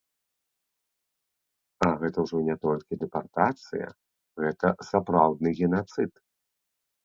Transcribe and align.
А 1.87 1.89
гэта 1.99 2.17
ўжо 2.25 2.37
не 2.49 2.55
толькі 2.65 2.99
дэпартацыя, 3.03 3.87
гэта 4.47 4.67
сапраўдны 4.91 5.49
генацыд. 5.65 6.11